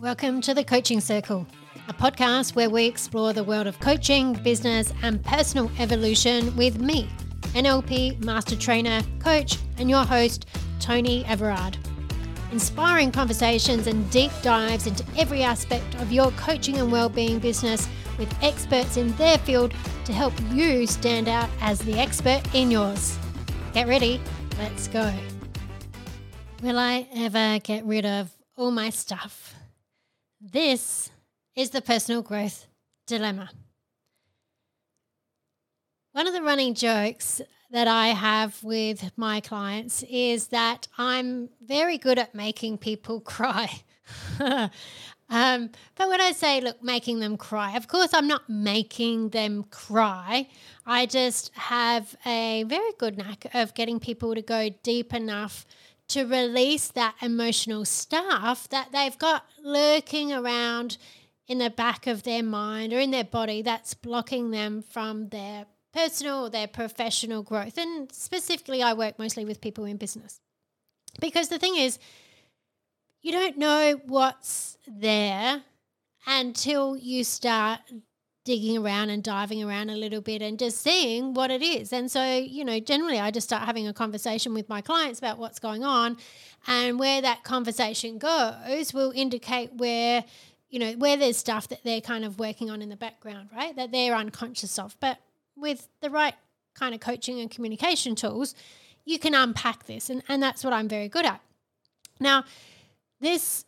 [0.00, 1.46] Welcome to the Coaching Circle,
[1.88, 7.08] a podcast where we explore the world of coaching, business, and personal evolution with me,
[7.54, 10.46] NLP Master Trainer, Coach, and your host,
[10.80, 11.78] Toni Everard.
[12.50, 17.88] Inspiring conversations and deep dives into every aspect of your coaching and well-being business
[18.18, 19.72] with experts in their field
[20.04, 23.16] to help you stand out as the expert in yours.
[23.72, 24.20] Get ready,
[24.58, 25.14] let's go.
[26.62, 29.53] Will I ever get rid of all my stuff?
[30.52, 31.10] This
[31.56, 32.66] is the personal growth
[33.06, 33.48] dilemma.
[36.12, 41.96] One of the running jokes that I have with my clients is that I'm very
[41.96, 43.70] good at making people cry.
[44.38, 49.64] um, but when I say, look, making them cry, of course, I'm not making them
[49.70, 50.46] cry.
[50.84, 55.64] I just have a very good knack of getting people to go deep enough
[56.08, 60.98] to release that emotional stuff that they've got lurking around
[61.46, 65.66] in the back of their mind or in their body that's blocking them from their
[65.92, 67.78] personal or their professional growth.
[67.78, 70.40] And specifically, I work mostly with people in business.
[71.20, 71.98] Because the thing is,
[73.22, 75.62] you don't know what's there
[76.26, 77.80] until you start
[78.44, 81.92] digging around and diving around a little bit and just seeing what it is.
[81.92, 85.38] And so, you know, generally I just start having a conversation with my clients about
[85.38, 86.18] what's going on
[86.66, 90.24] and where that conversation goes will indicate where,
[90.68, 93.74] you know, where there's stuff that they're kind of working on in the background, right?
[93.76, 94.94] That they're unconscious of.
[95.00, 95.18] But
[95.56, 96.34] with the right
[96.74, 98.54] kind of coaching and communication tools,
[99.06, 101.40] you can unpack this and, and that's what I'm very good at.
[102.20, 102.44] Now,
[103.20, 103.64] this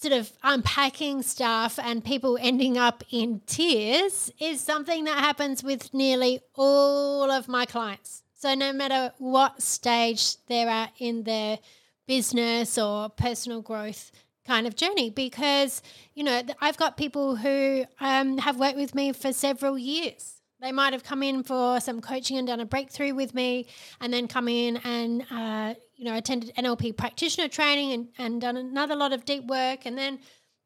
[0.00, 5.92] sort of unpacking stuff and people ending up in tears is something that happens with
[5.92, 8.22] nearly all of my clients.
[8.34, 11.58] So, no matter what stage they're at in their
[12.06, 14.10] business or personal growth
[14.46, 15.82] kind of journey, because,
[16.14, 20.40] you know, I've got people who um, have worked with me for several years.
[20.62, 23.66] They might have come in for some coaching and done a breakthrough with me,
[24.00, 28.56] and then come in and uh, you know attended NLP practitioner training and, and done
[28.56, 30.18] another lot of deep work, and then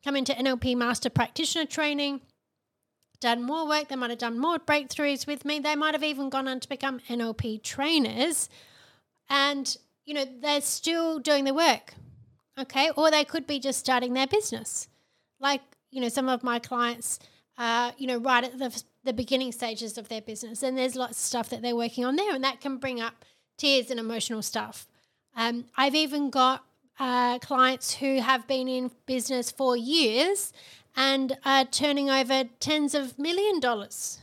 [0.05, 2.21] come into NLP master practitioner training,
[3.21, 3.89] done more work.
[3.89, 5.59] They might have done more breakthroughs with me.
[5.59, 8.49] They might have even gone on to become NLP trainers,
[9.29, 11.95] and you know they're still doing the work,
[12.57, 12.91] okay?
[12.97, 14.87] Or they could be just starting their business,
[15.41, 17.19] like you know some of my clients.
[17.57, 20.63] Uh, you know, right at the the beginning stages of their business.
[20.63, 23.25] And there's lots of stuff that they're working on there, and that can bring up
[23.59, 24.87] tears and emotional stuff.
[25.37, 26.65] Um, I've even got
[26.99, 30.53] uh, clients who have been in business for years
[30.97, 34.21] and are turning over tens of million dollars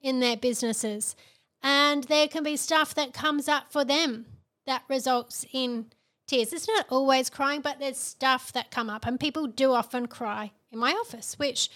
[0.00, 1.16] in their businesses.
[1.62, 4.26] And there can be stuff that comes up for them
[4.66, 5.86] that results in
[6.26, 6.52] tears.
[6.52, 10.52] It's not always crying, but there's stuff that come up, and people do often cry
[10.72, 11.70] in my office, which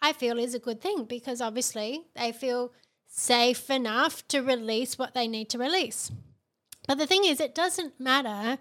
[0.00, 2.72] I feel is a good thing because obviously they feel
[3.08, 6.10] safe enough to release what they need to release.
[6.88, 8.58] But the thing is, it doesn't matter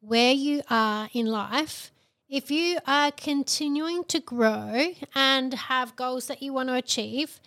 [0.00, 1.92] where you are in life.
[2.28, 7.40] If you are continuing to grow and have goals that you want to achieve,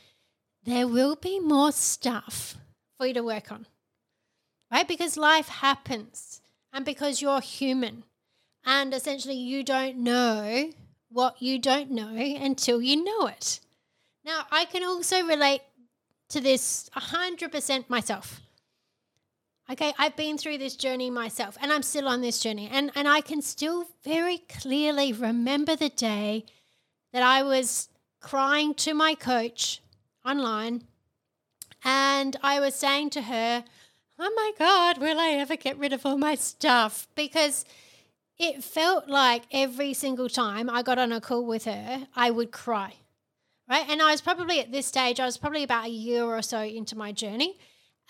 [0.64, 2.56] there will be more stuff
[2.98, 3.68] for you to work on,
[4.72, 4.88] right?
[4.88, 6.40] Because life happens
[6.72, 8.06] and because you're human.
[8.66, 10.72] And essentially, you don't know
[11.10, 13.60] what you don't know until you know it.
[14.24, 15.62] Now, I can also relate
[16.30, 18.40] to this 100% myself.
[19.70, 22.70] Okay, I've been through this journey myself and I'm still on this journey.
[22.72, 26.46] And, and I can still very clearly remember the day
[27.14, 27.90] that I was
[28.20, 29.82] crying to my coach
[30.26, 30.84] online
[31.84, 33.64] and I was saying to her,
[34.20, 37.08] Oh my God, will I ever get rid of all my stuff?
[37.16, 37.66] Because
[38.38, 42.52] it felt like every single time I got on a call with her, I would
[42.52, 42.94] cry.
[43.70, 43.86] Right.
[43.90, 46.60] And I was probably at this stage, I was probably about a year or so
[46.62, 47.58] into my journey.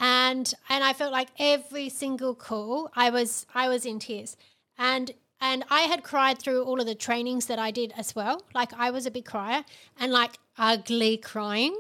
[0.02, 4.36] And and I felt like every single call I was I was in tears.
[4.78, 8.44] And and I had cried through all of the trainings that I did as well.
[8.54, 9.64] Like I was a big crier
[10.00, 11.80] and like ugly crying,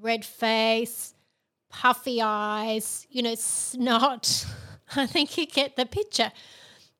[0.00, 1.14] red face,
[1.70, 4.46] puffy eyes, you know, snot.
[4.96, 6.30] I think you get the picture.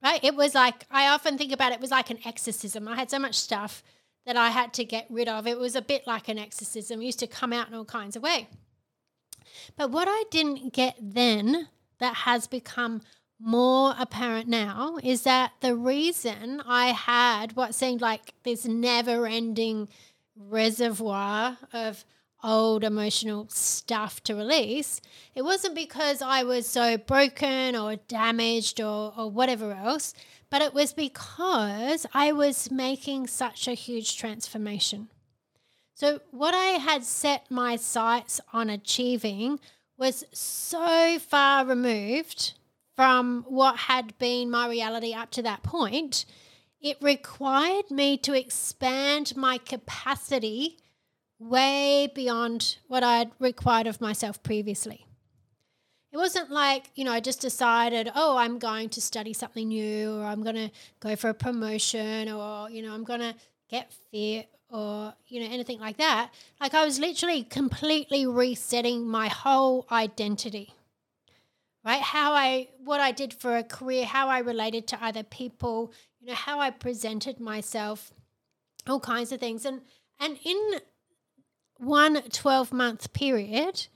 [0.02, 0.24] Right?
[0.24, 2.88] It was like, I often think about it, it was like an exorcism.
[2.88, 3.84] I had so much stuff
[4.26, 5.46] that I had to get rid of.
[5.46, 7.00] It was a bit like an exorcism.
[7.00, 8.46] It used to come out in all kinds of ways.
[9.76, 11.68] But what I didn't get then
[11.98, 13.02] that has become
[13.38, 19.88] more apparent now is that the reason I had what seemed like this never ending
[20.36, 22.04] reservoir of
[22.44, 25.00] old emotional stuff to release,
[25.34, 30.14] it wasn't because I was so broken or damaged or, or whatever else,
[30.50, 35.08] but it was because I was making such a huge transformation.
[36.02, 39.60] So, what I had set my sights on achieving
[39.96, 42.54] was so far removed
[42.96, 46.24] from what had been my reality up to that point.
[46.80, 50.76] It required me to expand my capacity
[51.38, 55.06] way beyond what I'd required of myself previously.
[56.10, 60.16] It wasn't like, you know, I just decided, oh, I'm going to study something new
[60.16, 63.36] or I'm going to go for a promotion or, you know, I'm going to
[63.70, 66.32] get fit or, you know, anything like that.
[66.60, 70.74] Like I was literally completely resetting my whole identity.
[71.84, 72.00] Right?
[72.00, 76.28] How I what I did for a career, how I related to other people, you
[76.28, 78.12] know, how I presented myself,
[78.88, 79.64] all kinds of things.
[79.64, 79.82] And
[80.18, 80.80] and in
[81.76, 83.88] one 12 month period,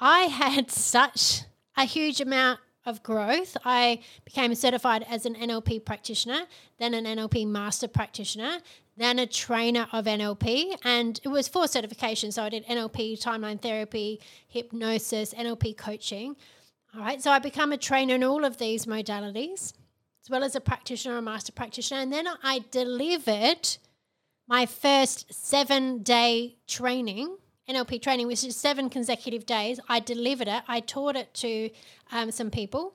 [0.00, 1.42] I had such
[1.76, 3.56] a huge amount of growth.
[3.64, 6.46] I became certified as an NLP practitioner,
[6.78, 8.58] then an NLP master practitioner,
[9.00, 10.76] then a trainer of NLP.
[10.84, 12.34] And it was four certifications.
[12.34, 16.36] So I did NLP, timeline therapy, hypnosis, NLP coaching.
[16.94, 17.22] All right.
[17.22, 19.72] So I become a trainer in all of these modalities,
[20.22, 22.00] as well as a practitioner, a master practitioner.
[22.00, 23.76] And then I delivered
[24.46, 27.38] my first seven day training,
[27.68, 29.80] NLP training, which is seven consecutive days.
[29.88, 30.62] I delivered it.
[30.66, 31.70] I taught it to
[32.10, 32.94] um, some people,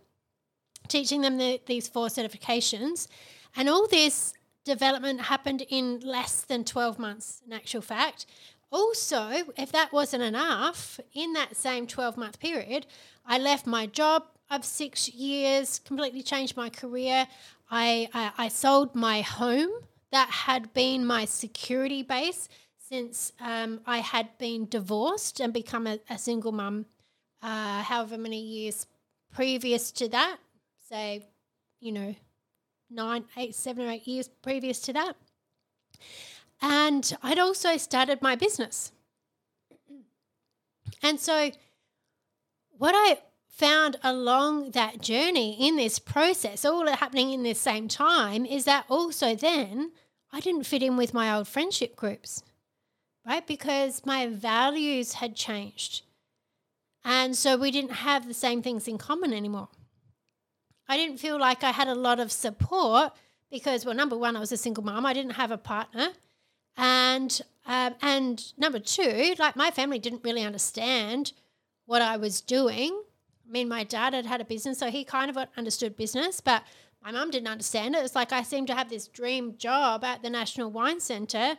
[0.88, 3.08] teaching them the, these four certifications.
[3.56, 4.34] And all this
[4.66, 8.26] development happened in less than 12 months, in actual fact.
[8.72, 12.86] Also, if that wasn't enough, in that same 12 month period,
[13.26, 17.28] I left my job of six years, completely changed my career.
[17.70, 19.72] I, I, I sold my home
[20.12, 26.00] that had been my security base since um, I had been divorced and become a,
[26.10, 26.86] a single mum,
[27.42, 28.86] uh, however many years
[29.34, 30.38] previous to that.
[30.88, 31.26] Say,
[31.80, 32.16] you know,
[32.96, 35.16] nine, eight, seven or eight years previous to that.
[36.62, 38.92] And I'd also started my business.
[41.04, 41.52] And so,
[42.78, 48.46] what I found along that journey in this process, all happening in this same time,
[48.46, 49.92] is that also then
[50.32, 52.44] I didn't fit in with my old friendship groups,
[53.26, 53.46] right?
[53.46, 56.02] Because my values had changed.
[57.06, 59.70] And so we didn't have the same things in common anymore.
[60.88, 63.14] I didn't feel like I had a lot of support
[63.50, 65.06] because, well, number one, I was a single mom.
[65.06, 66.10] I didn't have a partner.
[66.78, 71.34] And um, and number two, like my family didn't really understand
[71.86, 73.02] what I was doing.
[73.48, 76.64] I mean, my dad had had a business, so he kind of understood business, but
[77.04, 78.04] my mum didn't understand it.
[78.04, 81.58] It's like I seemed to have this dream job at the National Wine Centre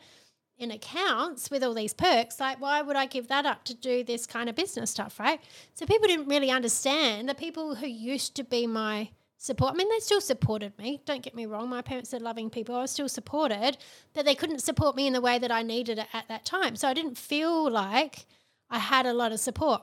[0.58, 2.40] in accounts with all these perks.
[2.40, 5.40] Like, why would I give that up to do this kind of business stuff, right?
[5.74, 7.28] So people didn't really understand.
[7.28, 11.02] The people who used to be my support, I mean, they still supported me.
[11.04, 11.68] Don't get me wrong.
[11.68, 12.74] My parents are loving people.
[12.74, 13.76] I was still supported,
[14.14, 16.76] but they couldn't support me in the way that I needed it at that time.
[16.76, 18.26] So I didn't feel like
[18.70, 19.82] I had a lot of support.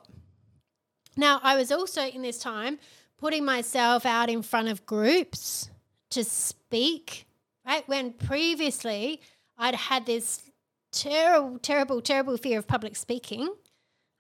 [1.16, 2.80] Now, I was also in this time
[3.18, 5.70] putting myself out in front of groups
[6.10, 7.28] to speak,
[7.66, 7.88] right?
[7.88, 9.22] When previously
[9.58, 10.42] I'd had this
[10.94, 13.54] terrible, terrible, terrible fear of public speaking.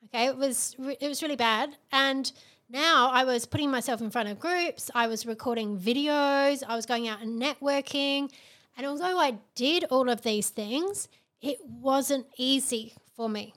[0.06, 2.32] Okay, it was it was really bad, and
[2.70, 4.92] now I was putting myself in front of groups.
[4.94, 6.64] I was recording videos.
[6.68, 8.32] I was going out and networking,
[8.78, 11.08] and although I did all of these things,
[11.42, 13.54] it wasn't easy for me.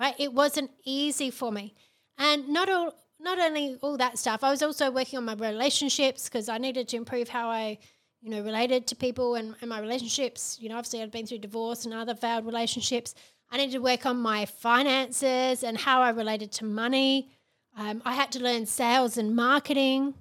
[0.00, 0.14] Right?
[0.18, 1.74] It wasn't easy for me,
[2.16, 6.28] and not all not only all that stuff, I was also working on my relationships
[6.28, 7.78] because I needed to improve how I,
[8.24, 10.56] you know, related to people and, and my relationships.
[10.58, 13.14] You know, obviously I'd been through divorce and other failed relationships.
[13.50, 17.28] I needed to work on my finances and how I related to money.
[17.76, 20.14] Um, I had to learn sales and marketing,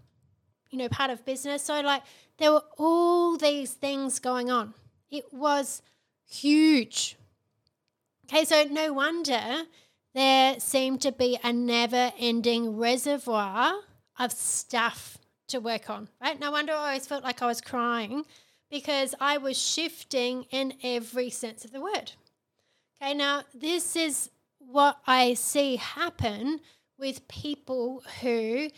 [0.69, 1.63] you know, part of business.
[1.63, 2.03] So, like,
[2.39, 4.73] there were all these things going on.
[5.09, 5.81] It was
[6.27, 7.15] huge.
[8.25, 9.63] Okay, so no wonder
[10.13, 13.75] there seemed to be a never ending reservoir
[14.19, 15.17] of stuff
[15.53, 16.39] to work on, right?
[16.39, 18.25] No wonder I always felt like I was crying
[18.69, 22.11] because I was shifting in every sense of the word.
[23.01, 26.59] Okay, now this is what I see happen
[26.97, 28.69] with people who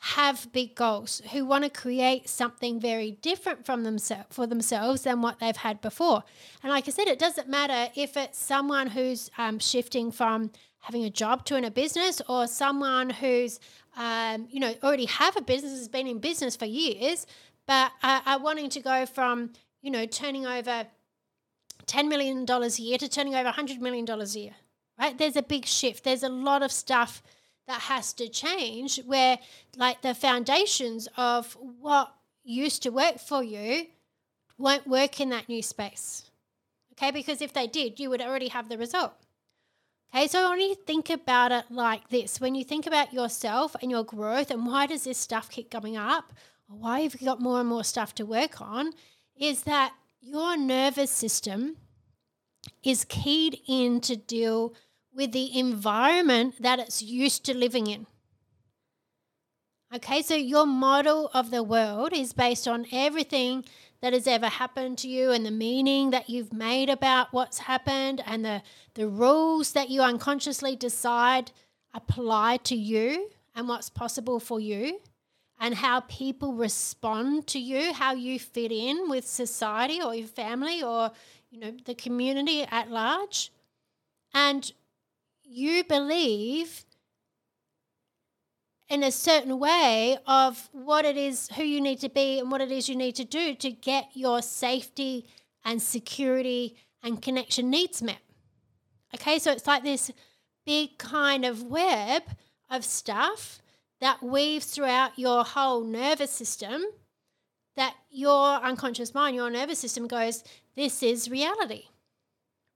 [0.00, 5.22] have big goals, who want to create something very different from themselves for themselves than
[5.22, 6.22] what they've had before.
[6.62, 11.04] And like I said, it doesn't matter if it's someone who's um, shifting from having
[11.04, 13.58] a job to in a business or someone who's
[13.96, 17.26] um, you know already have a business has been in business for years
[17.66, 19.50] but are, are wanting to go from
[19.82, 20.86] you know turning over
[21.86, 24.52] $10 million a year to turning over $100 million a year
[24.98, 27.22] right there's a big shift there's a lot of stuff
[27.66, 29.38] that has to change where
[29.76, 33.86] like the foundations of what used to work for you
[34.56, 36.30] won't work in that new space.
[36.92, 39.12] Okay, because if they did, you would already have the result.
[40.14, 43.90] Okay, so when you think about it like this, when you think about yourself and
[43.90, 46.32] your growth and why does this stuff keep coming up,
[46.68, 48.92] or why have you got more and more stuff to work on,
[49.38, 51.76] is that your nervous system
[52.82, 54.74] is keyed in to deal
[55.14, 58.06] with the environment that it's used to living in.
[59.94, 63.64] Okay, so your model of the world is based on everything
[64.00, 68.22] that has ever happened to you and the meaning that you've made about what's happened
[68.26, 68.62] and the,
[68.94, 71.50] the rules that you unconsciously decide
[71.94, 75.00] apply to you and what's possible for you
[75.60, 80.82] and how people respond to you, how you fit in with society or your family
[80.82, 81.10] or
[81.50, 83.50] you know the community at large.
[84.34, 84.70] And
[85.42, 86.84] you believe
[88.88, 92.60] in a certain way of what it is, who you need to be, and what
[92.60, 95.26] it is you need to do to get your safety
[95.64, 98.20] and security and connection needs met.
[99.14, 100.10] Okay, so it's like this
[100.64, 102.22] big kind of web
[102.70, 103.60] of stuff
[104.00, 106.82] that weaves throughout your whole nervous system
[107.76, 110.42] that your unconscious mind, your nervous system goes,
[110.76, 111.84] This is reality,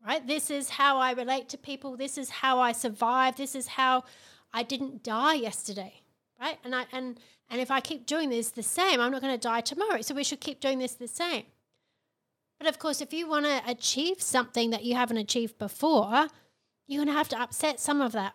[0.07, 0.27] right?
[0.27, 1.97] This is how I relate to people.
[1.97, 3.37] This is how I survive.
[3.37, 4.05] This is how
[4.53, 6.02] I didn't die yesterday
[6.43, 6.59] right?
[6.65, 7.19] And I and
[7.49, 10.03] and if I keep doing this the same, I'm not going to die tomorrow.
[10.03, 11.45] So we should keep doing this the same.
[12.59, 16.29] But of course, if you want to achieve something that you haven't achieved before,
[16.87, 18.35] you're going to have to upset some of that.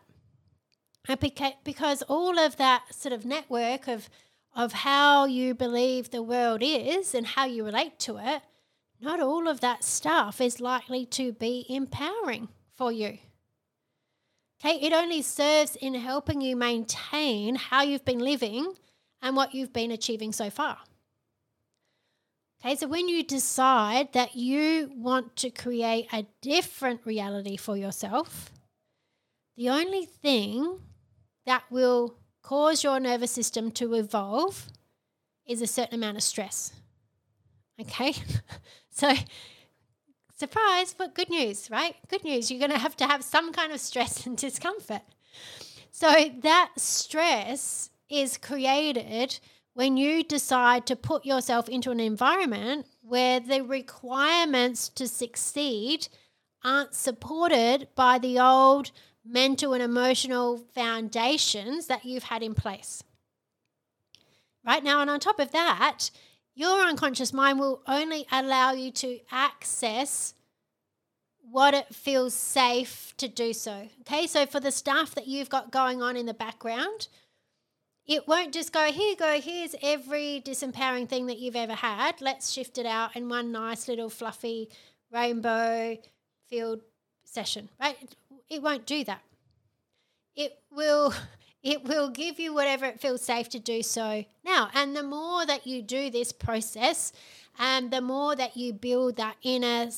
[1.07, 4.09] and Because all of that sort of network of
[4.55, 8.41] of how you believe the world is and how you relate to it,
[8.99, 13.19] not all of that stuff is likely to be empowering for you.
[14.59, 18.73] Okay, it only serves in helping you maintain how you've been living
[19.21, 20.79] and what you've been achieving so far.
[22.59, 28.51] Okay, so when you decide that you want to create a different reality for yourself,
[29.55, 30.79] the only thing
[31.45, 34.67] that will cause your nervous system to evolve
[35.45, 36.73] is a certain amount of stress.
[37.79, 38.13] Okay,
[38.89, 39.13] so
[40.37, 41.95] surprise, but good news, right?
[42.07, 42.49] Good news.
[42.49, 45.01] You're going to have to have some kind of stress and discomfort.
[45.91, 49.39] So that stress is created
[49.73, 56.07] when you decide to put yourself into an environment where the requirements to succeed
[56.63, 58.91] aren't supported by the old
[59.25, 63.03] mental and emotional foundations that you've had in place.
[64.65, 66.09] Right now, and on top of that,
[66.57, 70.33] your unconscious mind will only allow you to access
[71.51, 73.87] what it feels safe to do so.
[74.01, 77.09] Okay, so for the stuff that you've got going on in the background,
[78.07, 82.21] it won't just go, here go, here's every disempowering thing that you've ever had.
[82.21, 84.69] Let's shift it out in one nice little fluffy
[85.11, 85.97] rainbow
[86.49, 86.81] filled
[87.23, 87.97] session, right?
[88.49, 89.21] It won't do that.
[90.35, 91.13] It will
[91.63, 94.69] it will give you whatever it feels safe to do so now.
[94.73, 97.11] And the more that you do this process,
[97.59, 99.89] and the more that you build that inner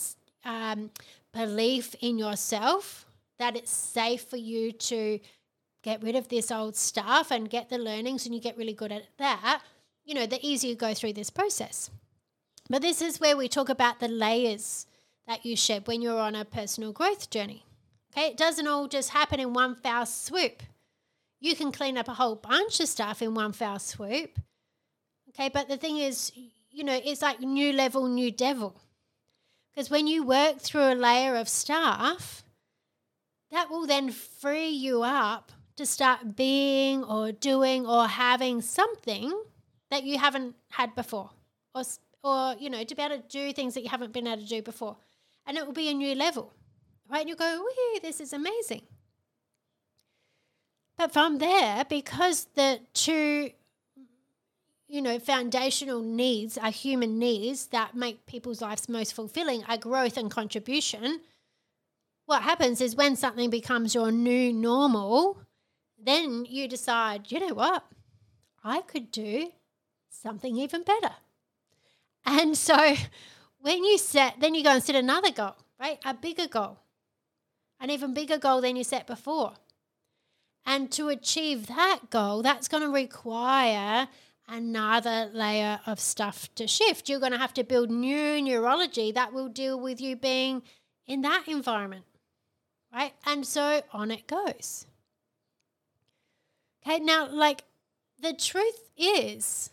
[0.46, 0.92] um,
[1.34, 3.06] belief in yourself
[3.38, 5.20] that it's safe for you to
[5.82, 8.92] get rid of this old stuff and get the learnings, and you get really good
[8.92, 9.62] at that,
[10.06, 11.89] you know, the easier you go through this process.
[12.70, 14.86] But this is where we talk about the layers
[15.28, 17.63] that you shed when you're on a personal growth journey.
[18.12, 20.63] Okay, it doesn't all just happen in one foul swoop
[21.39, 24.39] you can clean up a whole bunch of stuff in one foul swoop.
[25.29, 26.31] Okay, but the thing is,
[26.72, 28.75] you know, it's like new level, new devil.
[29.72, 32.43] Because when you work through a layer of stuff,
[33.51, 39.31] that will then free you up to start being or doing or having something
[39.89, 41.29] that you haven't had before
[41.74, 41.84] or
[42.24, 44.48] or you know to be able to do things that you haven't been able to
[44.48, 44.98] do before
[45.48, 46.51] and it will be a new level
[47.10, 48.81] right and you go Wee, this is amazing
[51.00, 53.51] but from there, because the two,
[54.89, 60.18] you know, foundational needs are human needs that make people's lives most fulfilling are growth
[60.18, 61.22] and contribution.
[62.25, 65.41] What happens is when something becomes your new normal,
[65.98, 67.86] then you decide, you know what?
[68.62, 69.53] I could do
[70.10, 71.15] something even better.
[72.25, 72.96] And so
[73.62, 75.98] when you set, then you go and set another goal, right?
[76.03, 76.77] A bigger goal,
[77.79, 79.53] an even bigger goal than you set before.
[80.66, 84.08] And to achieve that goal, that's going to require
[84.48, 87.10] another layer of stuff to shift.
[87.10, 90.63] You're going to have to build new neurology that will deal with you being
[91.08, 92.06] in that environment,
[92.94, 93.13] right?
[93.25, 94.86] And so on it goes.
[96.86, 97.63] Okay, now, like
[98.22, 99.70] the truth is,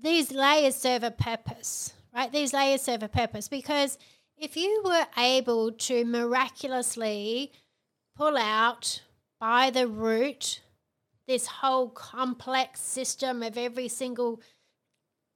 [0.00, 2.30] these layers serve a purpose, right?
[2.30, 3.98] These layers serve a purpose because
[4.36, 7.52] if you were able to miraculously
[8.16, 9.02] pull out
[9.40, 10.60] by the root
[11.26, 14.40] this whole complex system of every single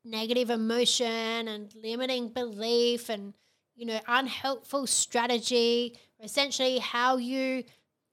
[0.04, 3.35] negative emotion and limiting belief and
[3.76, 7.64] you know unhelpful strategy essentially how you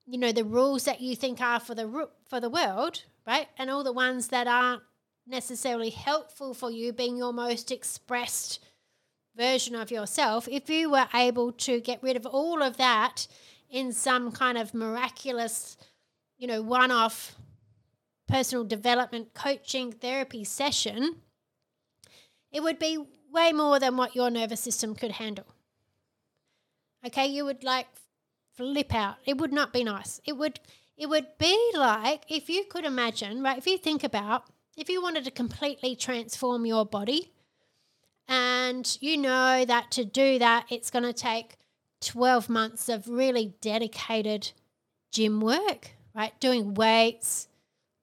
[0.05, 3.49] you know the rules that you think are for the for the world right?
[3.57, 4.81] And all the ones that aren't
[5.27, 8.63] necessarily helpful for you being your most expressed
[9.35, 10.47] version of yourself.
[10.49, 13.27] If you were able to get rid of all of that
[13.69, 15.77] in some kind of miraculous
[16.37, 17.35] you know one off
[18.27, 21.15] personal development coaching therapy session
[22.51, 25.45] it would be way more than what your nervous system could handle.
[27.05, 27.87] Okay you would like
[28.55, 29.17] flip out.
[29.25, 30.19] It would not be nice.
[30.25, 30.59] It would
[30.97, 34.45] it would be like if you could imagine right if you think about
[34.75, 37.31] if you wanted to completely transform your body
[38.27, 41.57] and you know that to do that it's going to take
[42.01, 44.51] 12 months of really dedicated
[45.11, 46.37] gym work right?
[46.39, 47.47] Doing weights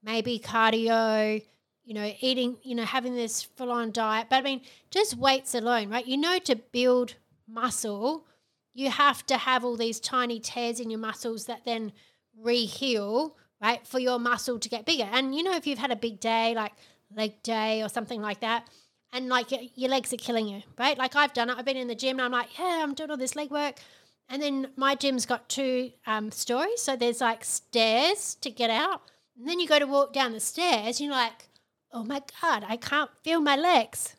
[0.02, 1.42] maybe cardio
[1.84, 4.28] you know eating you know having this full on diet.
[4.30, 6.06] But i mean just weights alone right?
[6.06, 8.26] You know to build muscle
[8.72, 11.92] you have to have all these tiny tears in your muscles that then
[12.40, 15.08] re-heal right for your muscle to get bigger.
[15.12, 16.72] And you know if you've had a big day like
[17.14, 18.68] leg day or something like that
[19.14, 20.98] and like your legs are killing you right?
[20.98, 21.56] Like i've done it.
[21.56, 23.80] I've been in the gym and i'm like yeah i'm doing all this leg work
[24.28, 26.82] and then my gym's got two um, stories.
[26.82, 29.02] So there's like stairs to get out.
[29.38, 31.48] And then you go to walk down the stairs you're like
[31.92, 34.16] oh my god i can't feel my legs.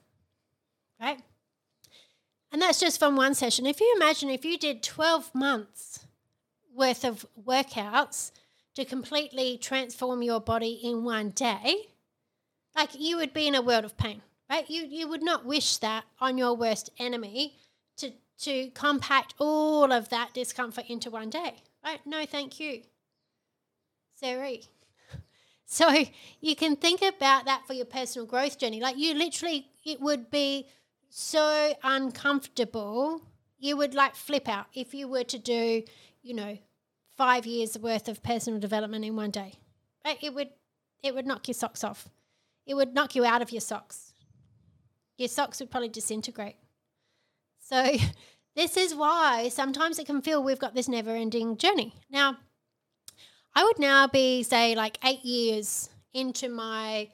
[0.99, 1.19] Right?
[2.55, 3.65] And that's just from one session.
[3.65, 6.05] If you imagine if you did 12 months
[6.73, 8.31] worth of workouts
[8.75, 11.87] to completely transform your body in one day,
[12.73, 14.69] like you would be in a world of pain, right?
[14.69, 17.57] You you would not wish that on your worst enemy
[17.97, 21.99] to to compact all of that discomfort into one day, right?
[22.05, 22.81] No, thank you.
[24.15, 24.63] Sorry.
[25.67, 26.05] So
[26.41, 28.79] you can think about that for your personal growth journey.
[28.79, 30.67] Like you literally, it would be
[31.09, 33.23] so uncomfortable,
[33.57, 35.81] you would like flip out if you were to do,
[36.21, 36.59] you know,
[37.17, 39.53] five years worth of personal development in one day.
[40.05, 40.19] Right?
[40.21, 40.49] It would
[41.01, 42.09] it would knock your socks off.
[42.67, 44.04] It would knock you out of your socks.
[45.17, 46.55] Your socks would probably disintegrate.
[47.59, 47.97] So
[48.55, 51.93] this is why sometimes it can feel we've got this never ending journey.
[52.09, 52.37] Now,
[53.53, 57.09] I would now be, say, like eight years into my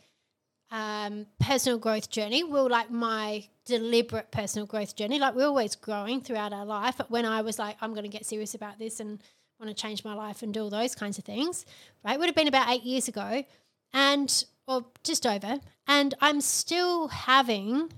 [0.72, 2.44] um, personal growth journey.
[2.44, 5.20] Well, like my deliberate personal growth journey.
[5.20, 6.96] Like we're always growing throughout our life.
[6.98, 9.22] But when I was like, I'm going to get serious about this and
[9.60, 11.66] want to change my life and do all those kinds of things,
[12.04, 12.20] right?
[12.20, 13.44] Would have been about eight years ago,
[13.94, 15.60] and or just over.
[15.88, 17.92] And I'm still having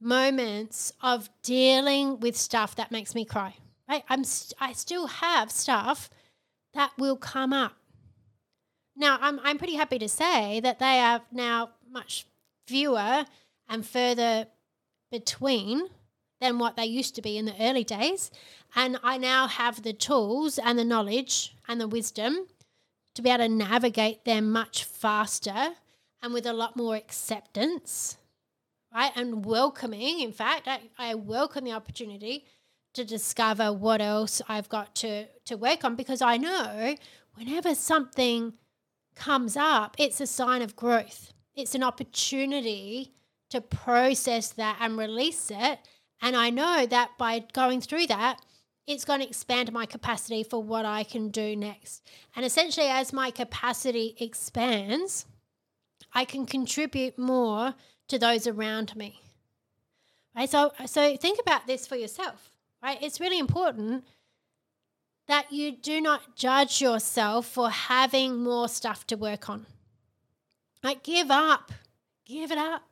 [0.00, 3.56] moments of dealing with stuff that makes me cry.
[3.88, 4.04] Right?
[4.08, 6.08] I'm st- I still have stuff
[6.72, 7.72] that will come up.
[8.96, 12.26] Now, I'm I'm pretty happy to say that they are now much
[12.66, 13.26] fewer
[13.68, 14.46] and further
[15.10, 15.88] between
[16.40, 18.30] than what they used to be in the early days.
[18.76, 22.46] And I now have the tools and the knowledge and the wisdom
[23.14, 25.74] to be able to navigate them much faster
[26.24, 28.16] and with a lot more acceptance,
[28.92, 29.12] right?
[29.14, 30.20] And welcoming.
[30.20, 32.46] In fact, I, I welcome the opportunity
[32.94, 36.96] to discover what else I've got to, to work on because I know
[37.34, 38.54] whenever something
[39.14, 43.12] comes up, it's a sign of growth it's an opportunity
[43.50, 45.78] to process that and release it.
[46.20, 48.40] And I know that by going through that,
[48.86, 52.06] it's going to expand my capacity for what I can do next.
[52.36, 55.26] And essentially, as my capacity expands,
[56.14, 57.74] I can contribute more
[58.08, 59.20] to those around me.
[60.34, 60.48] Right?
[60.48, 62.50] So, so think about this for yourself.
[62.82, 62.98] Right?
[63.02, 64.04] It's really important
[65.26, 69.66] that you do not judge yourself for having more stuff to work on.
[70.82, 71.72] Like, give up.
[72.26, 72.82] Give it up.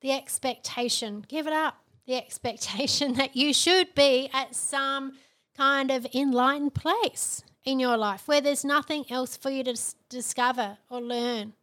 [0.00, 1.24] The expectation.
[1.28, 1.76] Give it up.
[2.06, 5.12] The expectation that you should be at some
[5.56, 9.76] kind of enlightened place in your life where there's nothing else for you to
[10.08, 11.54] discover or learn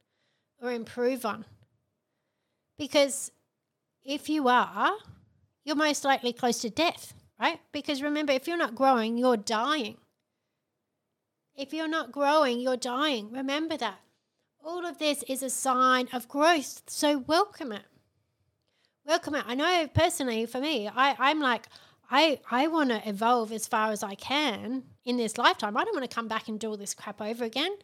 [0.62, 1.46] or improve on.
[2.78, 3.32] Because
[4.04, 4.94] if you are,
[5.66, 7.60] you're most likely close to death, right?
[7.72, 9.98] Because remember, if you're not growing, you're dying.
[11.56, 13.32] If you're not growing, you're dying.
[13.32, 14.00] Remember that.
[14.64, 16.84] All of this is a sign of growth.
[16.88, 17.84] So welcome it.
[19.06, 19.44] Welcome it.
[19.48, 21.66] I know personally for me, I, I'm like,
[22.10, 25.78] I, I want to evolve as far as I can in this lifetime.
[25.78, 27.76] I don't want to come back and do all this crap over again.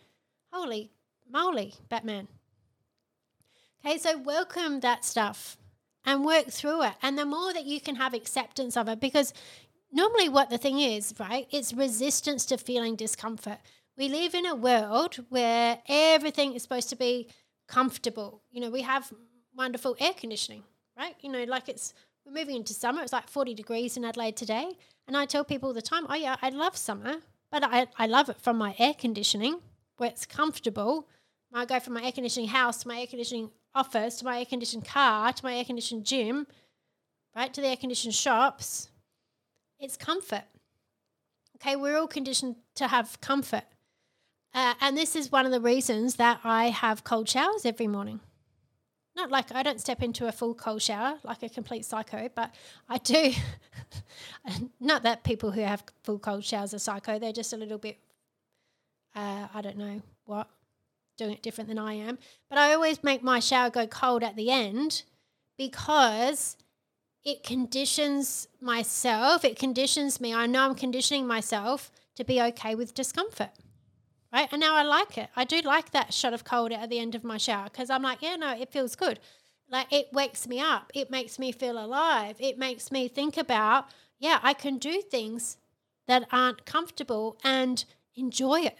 [0.51, 0.91] Holy
[1.29, 2.27] moly, Batman.
[3.85, 5.57] Okay, so welcome that stuff
[6.03, 6.93] and work through it.
[7.01, 9.33] And the more that you can have acceptance of it, because
[9.91, 13.59] normally what the thing is, right, it's resistance to feeling discomfort.
[13.97, 17.29] We live in a world where everything is supposed to be
[17.67, 18.41] comfortable.
[18.51, 19.13] You know, we have
[19.55, 20.63] wonderful air conditioning,
[20.97, 21.15] right?
[21.21, 21.93] You know, like it's,
[22.25, 23.01] we're moving into summer.
[23.03, 24.71] It's like 40 degrees in Adelaide today.
[25.07, 27.17] And I tell people all the time, oh, yeah, I love summer,
[27.51, 29.59] but I, I love it from my air conditioning
[29.97, 31.07] where it's comfortable.
[31.53, 34.45] I go from my air conditioning house to my air conditioning office to my air
[34.45, 36.47] conditioned car to my air conditioned gym,
[37.35, 38.89] right, to the air conditioned shops.
[39.79, 40.43] It's comfort.
[41.55, 43.63] Okay, we're all conditioned to have comfort.
[44.53, 48.19] Uh, and this is one of the reasons that I have cold showers every morning.
[49.15, 52.53] Not like I don't step into a full cold shower like a complete psycho, but
[52.87, 53.33] I do.
[54.79, 57.97] not that people who have full cold showers are psycho, they're just a little bit,
[59.15, 60.47] uh, I don't know what,
[61.17, 62.17] doing it different than I am.
[62.49, 65.03] But I always make my shower go cold at the end
[65.57, 66.57] because
[67.23, 70.33] it conditions myself, it conditions me.
[70.33, 73.49] I know I'm conditioning myself to be okay with discomfort
[74.31, 74.49] right?
[74.51, 75.29] And now I like it.
[75.35, 78.03] I do like that shot of cold at the end of my shower because I'm
[78.03, 79.19] like, yeah, no, it feels good.
[79.69, 80.91] Like it wakes me up.
[80.93, 82.35] It makes me feel alive.
[82.39, 83.87] It makes me think about,
[84.19, 85.57] yeah, I can do things
[86.07, 87.83] that aren't comfortable and
[88.15, 88.77] enjoy it.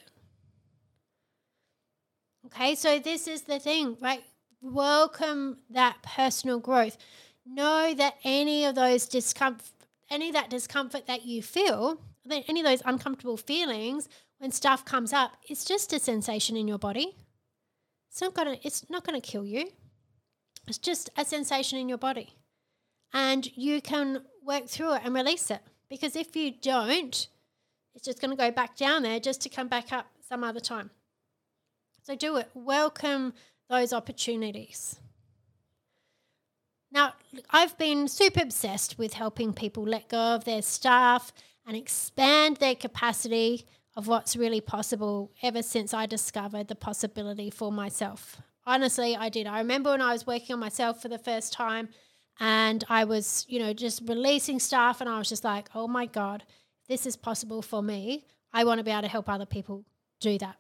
[2.48, 4.24] Okay, so this is the thing, right?
[4.62, 6.98] Welcome that personal growth.
[7.46, 9.66] Know that any of those discomfort,
[10.10, 14.08] any of that discomfort that you feel, any of those uncomfortable feelings
[14.38, 17.18] when stuff comes up, it's just a sensation in your body.
[18.10, 19.68] It's not gonna it's not gonna kill you.
[20.70, 22.34] It's just a sensation in your body.
[23.14, 25.60] And you can work through it and release it.
[25.90, 27.28] Because if you don't,
[27.94, 30.92] it's just gonna go back down there just to come back up some other time.
[32.08, 32.50] So do it.
[32.54, 33.34] Welcome
[33.70, 34.98] those opportunities.
[36.90, 37.16] Now,
[37.50, 41.34] I've been super obsessed with helping people let go of their stuff
[41.66, 43.66] and expand their capacity
[43.98, 48.42] of what's really possible ever since I discovered the possibility for myself.
[48.66, 49.46] Honestly, I did.
[49.46, 51.90] I remember when I was working on myself for the first time
[52.40, 56.06] and I was, you know, just releasing stuff and I was just like, oh my
[56.06, 56.46] God,
[56.88, 58.24] this is possible for me.
[58.54, 59.84] I want to be able to help other people
[60.22, 60.56] do that.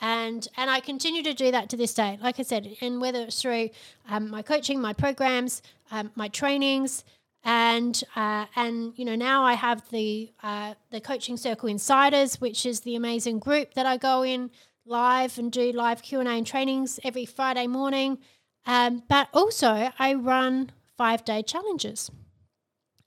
[0.00, 2.18] And and I continue to do that to this day.
[2.22, 3.70] Like I said, and whether it's through
[4.08, 7.04] um, my coaching, my programs, um, my trainings,
[7.44, 12.64] and uh, and you know now I have the uh, the coaching circle insiders, which
[12.64, 14.50] is the amazing group that I go in
[14.86, 18.18] live and do live Q and A and trainings every Friday morning.
[18.66, 22.10] Um, but also I run five day challenges,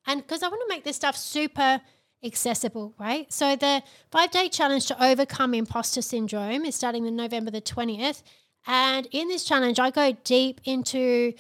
[0.06, 1.82] and because I want to make this stuff super
[2.24, 3.32] accessible, right?
[3.32, 8.24] So the five day challenge to overcome imposter syndrome is starting on November the twentieth,
[8.68, 11.34] and in this challenge I go deep into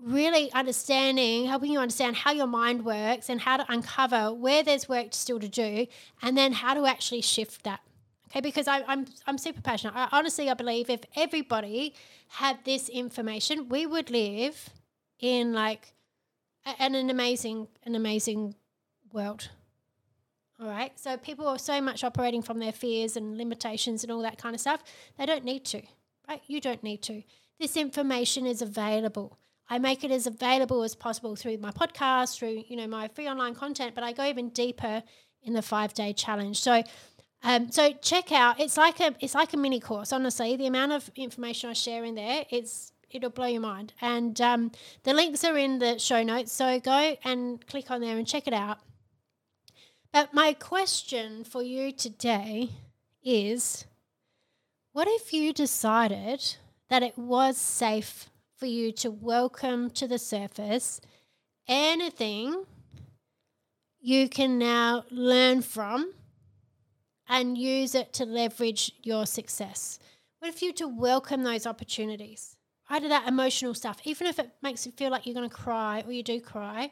[0.00, 4.88] really understanding, helping you understand how your mind works and how to uncover where there's
[4.88, 5.86] work still to do,
[6.22, 7.80] and then how to actually shift that.
[8.28, 9.96] Okay, because I, I'm I'm super passionate.
[9.96, 11.94] I, honestly, I believe if everybody
[12.28, 14.68] had this information, we would live
[15.18, 15.94] in like
[16.78, 18.54] an, an amazing an amazing
[19.12, 19.48] world.
[20.60, 20.98] All right.
[20.98, 24.54] So people are so much operating from their fears and limitations and all that kind
[24.54, 24.82] of stuff.
[25.16, 25.82] They don't need to,
[26.28, 26.42] right?
[26.46, 27.22] You don't need to.
[27.60, 29.38] This information is available.
[29.70, 33.28] I make it as available as possible through my podcast, through you know my free
[33.28, 35.02] online content, but I go even deeper
[35.42, 36.58] in the five day challenge.
[36.60, 36.82] So,
[37.42, 38.58] um, so check out.
[38.58, 40.12] It's like a it's like a mini course.
[40.12, 43.92] Honestly, the amount of information I share in there, it's it'll blow your mind.
[44.00, 44.72] And um,
[45.04, 46.52] the links are in the show notes.
[46.52, 48.78] So go and click on there and check it out.
[50.12, 52.70] But my question for you today
[53.22, 53.84] is,
[54.92, 56.56] what if you decided
[56.88, 61.00] that it was safe for you to welcome to the surface
[61.68, 62.64] anything
[64.00, 66.12] you can now learn from
[67.28, 69.98] and use it to leverage your success.
[70.38, 72.56] What if you to welcome those opportunities?
[72.90, 76.02] Of that emotional stuff, even if it makes you feel like you're going to cry
[76.06, 76.90] or you do cry,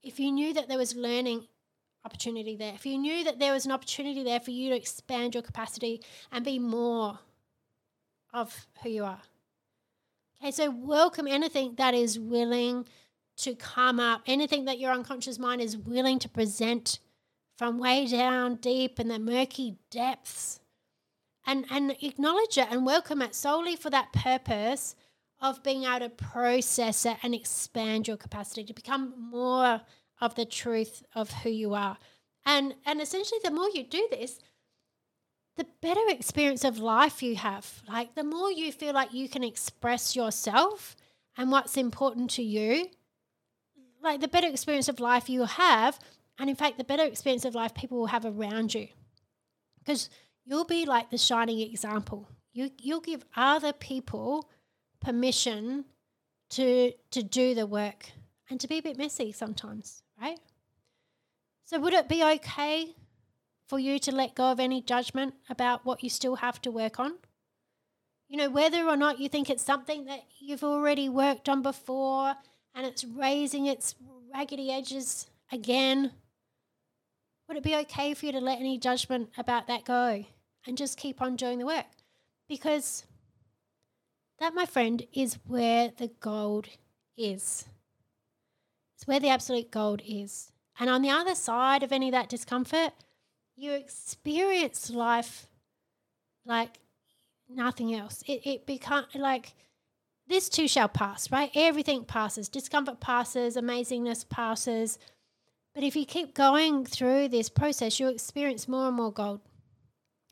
[0.00, 1.48] if you knew that there was learning
[2.08, 5.34] opportunity there, if you knew that there was an opportunity there for you to expand
[5.34, 6.00] your capacity
[6.32, 7.18] and be more
[8.32, 9.20] of who you are.
[10.40, 12.86] Okay, so welcome anything that is willing
[13.36, 16.98] to come up, anything that your unconscious mind is willing to present
[17.58, 20.60] from way down deep in the murky depths.
[21.46, 24.96] And, and acknowledge it and welcome it solely for that purpose
[25.40, 29.82] of being able to process it and expand your capacity to become more
[30.20, 31.98] of the truth of who you are.
[32.44, 34.38] And and essentially the more you do this,
[35.56, 37.82] the better experience of life you have.
[37.88, 40.96] Like the more you feel like you can express yourself
[41.36, 42.86] and what's important to you,
[44.02, 45.98] like the better experience of life you have.
[46.38, 48.88] And in fact, the better experience of life people will have around you.
[49.80, 50.08] Because
[50.44, 52.28] you'll be like the shining example.
[52.52, 54.48] You you'll give other people
[55.00, 55.84] permission
[56.50, 58.10] to to do the work
[58.50, 60.38] and to be a bit messy sometimes, right?
[61.64, 62.94] So would it be okay
[63.66, 66.98] for you to let go of any judgment about what you still have to work
[66.98, 67.14] on?
[68.28, 72.34] You know, whether or not you think it's something that you've already worked on before
[72.74, 73.94] and it's raising its
[74.34, 76.12] raggedy edges again,
[77.46, 80.24] would it be okay for you to let any judgment about that go
[80.66, 81.86] and just keep on doing the work?
[82.48, 83.04] Because
[84.38, 86.68] that, my friend, is where the gold
[87.16, 87.64] is.
[88.98, 90.50] It's where the absolute gold is.
[90.80, 92.90] And on the other side of any of that discomfort,
[93.54, 95.46] you experience life
[96.44, 96.80] like
[97.48, 98.24] nothing else.
[98.26, 99.54] It, it becomes like
[100.26, 101.52] this too shall pass, right?
[101.54, 102.48] Everything passes.
[102.48, 104.98] Discomfort passes, amazingness passes.
[105.76, 109.42] But if you keep going through this process, you'll experience more and more gold.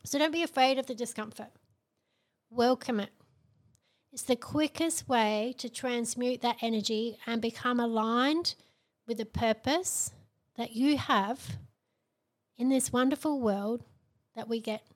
[0.02, 1.52] So don't be afraid of the discomfort.
[2.50, 3.10] Welcome it.
[4.16, 8.54] It's the quickest way to transmute that energy and become aligned
[9.06, 10.10] with the purpose
[10.56, 11.58] that you have
[12.56, 13.84] in this wonderful world
[14.34, 14.86] that we get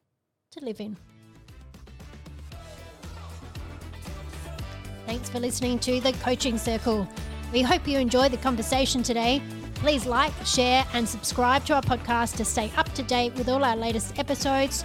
[0.53, 0.97] to live in.
[5.05, 7.07] Thanks for listening to the Coaching Circle.
[7.53, 9.43] We hope you enjoyed the conversation today.
[9.75, 13.65] Please like, share, and subscribe to our podcast to stay up to date with all
[13.65, 14.83] our latest episodes.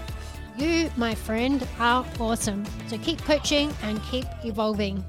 [0.58, 2.64] You, my friend, are awesome.
[2.88, 5.04] So keep coaching and keep evolving.